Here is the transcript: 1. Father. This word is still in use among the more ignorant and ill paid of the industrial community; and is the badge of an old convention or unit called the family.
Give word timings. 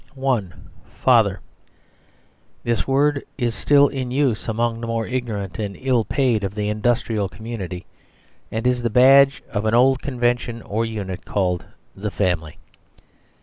1. 0.15 0.53
Father. 1.03 1.39
This 2.63 2.87
word 2.87 3.23
is 3.37 3.53
still 3.53 3.87
in 3.87 4.09
use 4.09 4.47
among 4.47 4.81
the 4.81 4.87
more 4.87 5.05
ignorant 5.05 5.59
and 5.59 5.77
ill 5.79 6.05
paid 6.05 6.43
of 6.43 6.55
the 6.55 6.69
industrial 6.69 7.29
community; 7.29 7.85
and 8.51 8.65
is 8.65 8.81
the 8.81 8.89
badge 8.89 9.43
of 9.51 9.63
an 9.65 9.75
old 9.75 10.01
convention 10.01 10.63
or 10.63 10.85
unit 10.87 11.23
called 11.23 11.65
the 11.95 12.09
family. 12.09 12.57